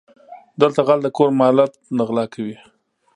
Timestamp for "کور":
1.17-1.29